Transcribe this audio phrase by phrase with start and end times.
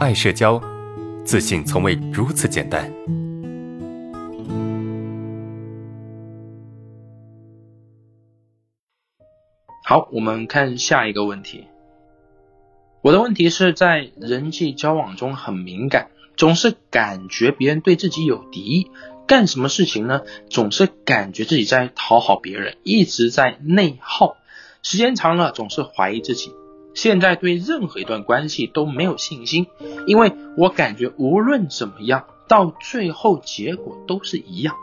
[0.00, 0.58] 爱社交，
[1.26, 2.90] 自信从未如此简单。
[9.84, 11.66] 好，我们看下一个问题。
[13.02, 18.90] 我的问题是在人际交往中很敏感，总是感觉别人对自己有敌意，
[19.26, 20.22] 干什么事情呢？
[20.48, 24.38] 总是感觉自己在讨好别人，一直在内耗，
[24.82, 26.54] 时间长了总是怀疑自己。
[26.94, 29.66] 现在对任何一段关系都没有信心，
[30.06, 34.74] 因为我感觉无论怎么样，到最后结果都是一样，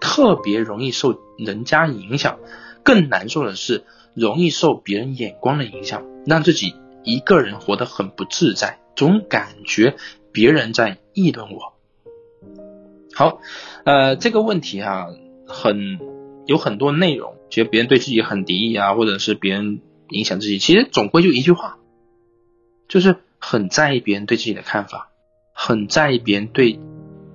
[0.00, 2.38] 特别容易受人家影响，
[2.82, 3.84] 更难受的是。
[4.14, 9.96] 容易受别人眼光的影响，让自己一个人活得很不自在，总感觉
[10.32, 11.72] 别人在议论我。
[13.14, 13.40] 好，
[13.86, 15.06] 呃，这个问题啊，
[15.46, 15.98] 很
[16.44, 19.80] 有很多内容，觉得别人对自己很敌意啊，或者是别人
[20.12, 21.78] 影响自己，其实总归就一句话，
[22.88, 25.10] 就是很在意别人对自己的看法，
[25.52, 26.78] 很在意别人对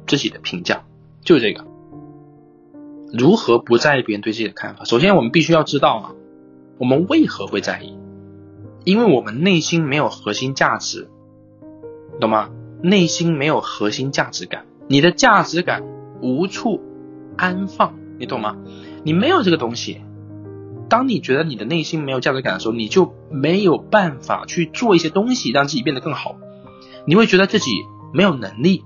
[0.05, 0.83] 自己的评价，
[1.21, 1.65] 就是这个。
[3.13, 4.83] 如何不在意别人对自己的看法？
[4.83, 6.11] 首先，我们必须要知道啊。
[6.77, 7.97] 我们为何会在意？
[8.83, 11.09] 因为我们内心没有核心价值，
[12.19, 12.49] 懂吗？
[12.81, 15.83] 内心没有核心价值感，你的价值感
[16.21, 16.79] 无处
[17.35, 18.55] 安放，你懂吗？
[19.03, 20.01] 你没有这个东西，
[20.89, 26.35] 当你觉得你的内心没有价值感的时候，你就没有办法去做一些东西让自己变得更好。
[27.05, 27.71] 你会觉得自己
[28.13, 28.83] 没有能力，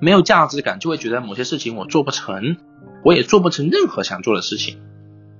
[0.00, 2.56] 没有价值感，就会觉得某些事情我做不成，
[3.04, 4.78] 我也做不成任何想做的事情。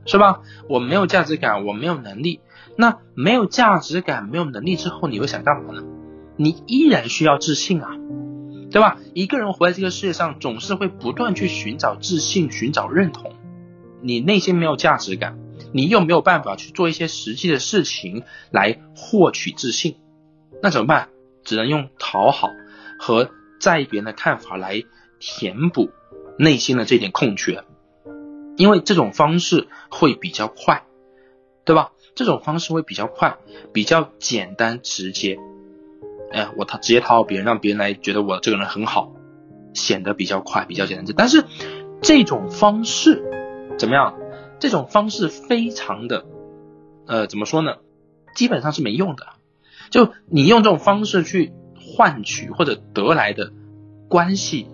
[0.07, 0.41] 是吧？
[0.71, 2.41] 我没有价值感，我没有能力。
[2.77, 5.83] 那没有价值感、没有能力之后，你会想干嘛呢？
[6.37, 7.91] 你依然需要自信啊，
[8.71, 8.97] 对吧？
[9.13, 13.33] 一个人活在这个世界上，总是会不断去寻找自信、寻找认同。
[14.03, 15.39] 你内心没有价值感，
[15.73, 19.97] 你又没有办法去做一些实际的事情来获取自信，
[20.63, 21.09] 那怎么办？
[21.45, 22.51] 只能用讨好
[22.99, 24.83] 和在意别人的看法来
[25.19, 25.91] 填补
[26.39, 27.65] 内心的这点空缺。
[28.57, 30.83] 因为这种方式会比较快，
[31.65, 31.93] 对吧？
[32.17, 33.37] 这种方式会比较快，
[33.73, 35.39] 比较简单直接。
[36.33, 39.13] 哎，我讨直接讨好别人，让别人来觉得我这个人很好，
[39.75, 41.15] 显得比较快，比较简单。
[41.17, 41.45] 但是
[42.03, 43.23] 这种方式
[43.79, 44.15] 怎么样？
[44.59, 46.27] 这种方式非常的，
[47.07, 47.77] 呃，怎么说呢？
[48.35, 49.27] 基本上是没用的。
[49.91, 53.53] 就你用这种方式去换取或者得来的
[54.09, 54.67] 关系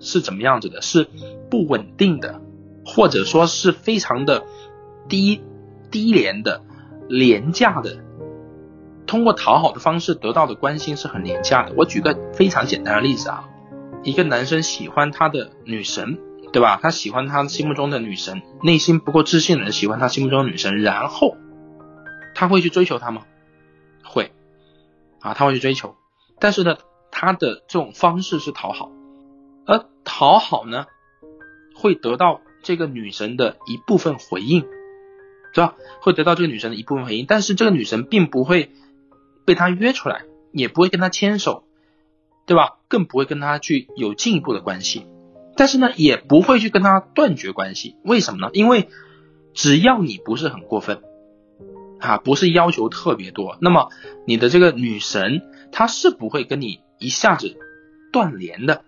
[0.00, 0.80] 是怎么样子的？
[0.80, 1.08] 是
[1.50, 2.40] 不稳定的。
[2.84, 4.42] 或者说是非常的
[5.08, 5.40] 低
[5.92, 6.62] 低廉的
[7.08, 7.98] 廉价的，
[9.06, 11.72] 通过讨好的方式得到的关心是很廉价的。
[11.76, 13.48] 我举个非常简单的例子啊，
[14.02, 16.18] 一个男生喜欢他的女神，
[16.52, 16.78] 对吧？
[16.82, 21.36] 他喜欢他心目中的女神，内心不够自信的人喜欢他心目中的女神，然后
[22.34, 23.22] 他会去追求她吗？
[24.04, 24.32] 会
[25.20, 25.96] 啊，他会去追求，
[26.38, 26.76] 但是呢，
[27.10, 28.90] 他的这种方式是讨好，
[29.66, 30.86] 而讨好呢，
[31.74, 32.40] 会得到。
[32.64, 34.60] 这个女神的一部分回应，
[35.52, 35.74] 是吧？
[36.00, 38.70] 会得到这个女神的一部分回应，但是这个女神并不会
[39.44, 41.64] 被他约出来，也不会跟他牵手，
[42.46, 42.76] 对吧？
[42.86, 45.08] 更不会跟他去有进一步的关系，
[45.56, 47.96] 但是呢，也不会去跟他断绝关系。
[48.04, 48.50] 为什么呢？
[48.52, 48.88] 因为
[49.54, 51.02] 只要你不是很过分，
[52.00, 53.90] 啊，不是要求特别多，那么
[54.26, 57.56] 你的这个女神她是不会跟你一下子
[58.12, 58.82] 断联的。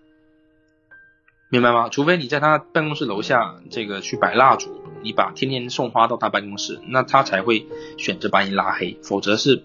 [1.51, 1.89] 明白吗？
[1.89, 9.63] 除非你在他办公室楼下这个去摆蜡烛，你把天天送花到他办公室，那他才会选择把你拉黑，否则是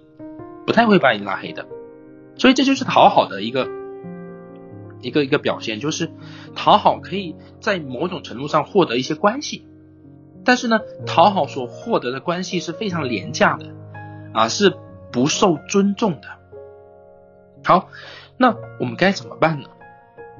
[0.66, 1.66] 不太会把你拉黑的。
[2.36, 3.66] 所以这就是讨好的一个
[5.02, 6.10] 一个一个表现，就是
[6.54, 9.66] 讨好可以在某种程度上获得一些关系，
[10.44, 13.66] 但是呢，讨好所获得的关系是非常廉价的
[14.32, 14.76] 啊，是
[15.12, 16.28] 不受尊重的。
[17.64, 17.88] 好，
[18.36, 19.68] 那我们该怎么办呢？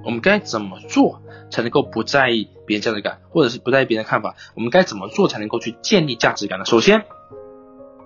[0.02, 4.34] 我们该怎么做才能够不在意别人价值感，或者是不在意别人看法？
[4.54, 6.64] 我们该怎么做才能够去建立价值感呢？
[6.64, 7.04] 首先，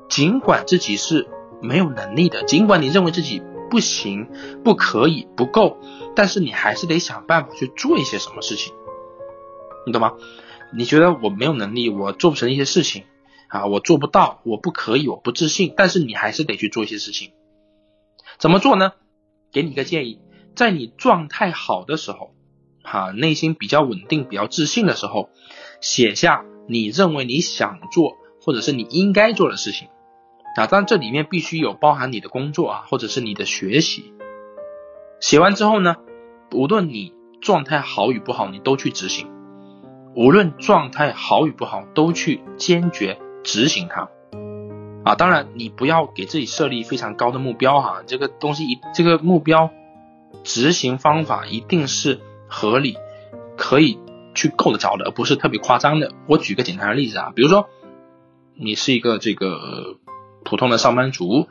[0.09, 1.29] 尽管自己是
[1.63, 4.29] 没有能力的，尽管你认为自己不行、
[4.63, 5.79] 不可以、不够，
[6.15, 8.73] 但是你还是得想办法去做一些什么事情，
[9.87, 10.15] 你懂吗？
[10.73, 13.05] 你觉得我没有能力，我做不成一些事情
[13.49, 17.33] 啊，我做不到，我不可以，我不自信，但是你还是得去做一些事情。
[18.39, 18.93] 怎么做呢？
[19.53, 20.21] 给你一个建议。
[20.57, 22.35] 在你状态好的时候，
[22.83, 25.31] 哈，内心比较稳定、比较自信的时候，
[25.81, 29.89] 写下你认为你想做或者是你应该做的事情
[30.57, 30.67] 啊。
[30.67, 34.13] 当然，这里面必须有包含你的工作啊，或者是你的学习。
[35.21, 35.97] 写完之后呢，
[36.53, 39.27] 无论你状态好与不好，你都去执行；
[40.15, 44.09] 无论状态好与不好，都去坚决执行它。
[45.05, 49.71] 啊，当然你不要给自己设立非常高的目标哈，这个东西一这个目标
[50.43, 52.97] 执行方法一定是合理，
[53.57, 53.99] 可以
[54.35, 56.13] 去够得着的，而不是特别夸张的。
[56.27, 57.69] 我举个简单的例子啊，比如说
[58.55, 59.97] 你是一个这个
[60.45, 61.49] 普通的上班族，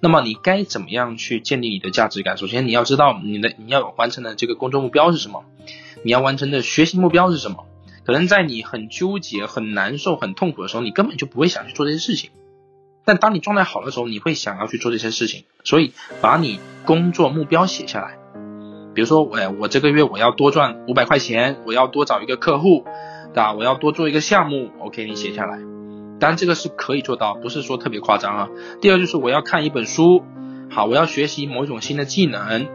[0.00, 2.36] 那么你该怎么样去建立你的价值感？
[2.36, 5.44] 首先你要知道你的你要完成的这个工作目标是什么，
[6.04, 7.66] 你要完成的学习目标是什么？
[8.04, 12.30] 可能在你很纠结、很难受、很痛苦的时候，你根本就不会想去做这些事情。
[13.04, 15.44] 但当你状态好的时候，你会想要去做这些事情。
[15.64, 18.18] 所以，把你工作目标写下来。
[18.94, 22.84] 比如说，哎，我这个月我要多赚五百块钱，我要多找一个客户，
[23.32, 23.52] 对吧？
[23.52, 24.70] 我要多做一个项目。
[24.78, 25.75] OK，你写下来。
[26.18, 28.48] 当然，这个是可以做到，不是说特别夸张啊。
[28.80, 30.24] 第二就是我要看一本书，
[30.70, 32.68] 好，我要学习某一种新的技能，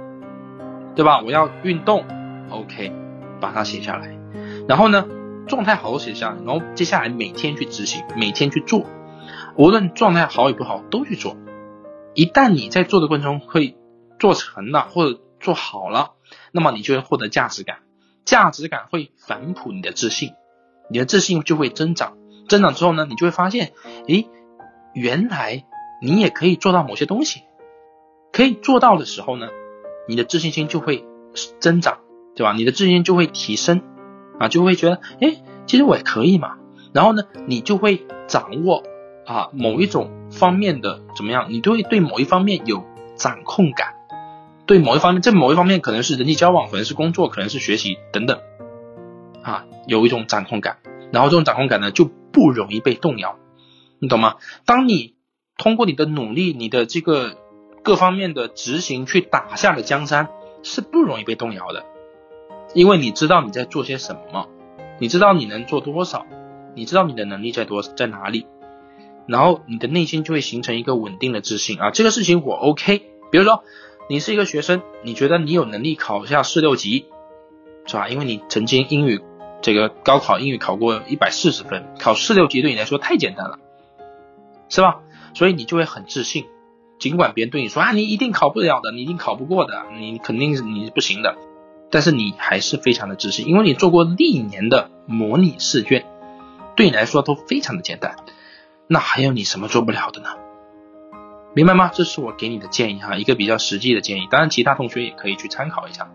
[0.95, 1.21] 对吧？
[1.21, 2.05] 我要运动。
[2.49, 2.91] OK，
[3.39, 4.17] 把它写下来。
[4.67, 5.05] 然后呢？
[5.47, 8.85] 状态好写下来，然后接下来每天去执行，每天去做，
[9.57, 11.35] 无论状态好与不好都去做。
[12.13, 13.75] 一旦你在做的过程中会
[14.19, 16.11] 做成了或者做好了，
[16.51, 17.79] 那么你就会获得价值感，
[18.23, 20.33] 价值感会反哺你的自信，
[20.89, 22.13] 你的自信就会增长。
[22.51, 23.71] 增长之后呢，你就会发现，
[24.07, 24.27] 诶，
[24.93, 25.63] 原来
[26.01, 27.43] 你也可以做到某些东西，
[28.33, 29.47] 可以做到的时候呢，
[30.07, 31.05] 你的自信心就会
[31.59, 31.99] 增长，
[32.35, 32.51] 对吧？
[32.51, 33.81] 你的自信心就会提升。
[34.39, 36.57] 啊，就会觉得，诶，其实我也可以嘛。
[36.93, 38.81] 然后呢，你就会掌握
[39.25, 42.83] 啊某一种方面的怎么样，你就会对某一方面有
[43.15, 43.93] 掌控感。
[44.65, 48.39] 对某一方面，这某一方面可能是人际交往，可能是工作，可能是学习等等，
[49.43, 50.77] 啊，有一种掌控感。
[51.11, 53.37] 然后这种掌控感呢，就不容易被动摇，
[53.99, 54.37] 你懂吗？
[54.65, 55.15] 当你
[55.57, 57.37] 通过你的努力，你的这个
[57.83, 60.29] 各方面的执行去打下的江山，
[60.63, 61.85] 是不容易被动摇的。
[62.73, 64.47] 因为你知道你在做些什么，
[64.99, 66.25] 你知道你能做多少，
[66.73, 68.47] 你知道你的能力在多在哪里，
[69.27, 73.03] 然后你的内心就会形成一个稳定的自信啊，这个事情我 OK。
[73.29, 73.63] 比如说
[74.09, 77.05] 你是一个学生，你觉得你有能力考下四六级，
[77.85, 78.07] 是吧？
[78.09, 79.21] 因为你曾经英语
[79.61, 83.59] 这个高考英语考过一百四十分，考四六级对你来说太简单了，
[84.69, 84.99] 是吧？
[85.33, 86.45] 所以你就会很自信，
[86.99, 91.35] 尽管别人对你说啊，你一定考不了的，你一定考不过的，你肯定是你不行的。
[91.89, 96.05] 但是你还是非常的自信，因为你做过历年的模拟试卷，
[96.75, 98.15] 对你来说都非常的简单，
[98.87, 100.29] 那还有你什么做不了的呢？
[101.53, 101.91] 明白吗？
[101.93, 106.09] 这是我给你的建议哈，一个比较实际的建议，当然其他同学也可以去参考一下。